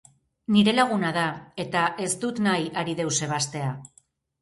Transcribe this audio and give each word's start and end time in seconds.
Nire 0.55 0.73
laguna 0.77 1.11
da, 1.19 1.27
eta 1.65 1.85
ez 2.07 2.11
dut 2.25 2.43
nahi 2.49 2.69
hari 2.83 3.01
deus 3.05 3.15
ebastea. 3.31 3.75